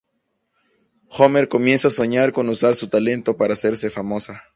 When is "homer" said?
1.11-1.47